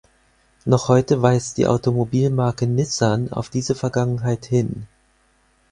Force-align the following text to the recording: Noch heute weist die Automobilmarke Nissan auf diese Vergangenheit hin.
Noch 0.65 0.87
heute 0.87 1.21
weist 1.21 1.59
die 1.59 1.67
Automobilmarke 1.67 2.65
Nissan 2.65 3.31
auf 3.31 3.49
diese 3.51 3.75
Vergangenheit 3.75 4.47
hin. 4.47 4.87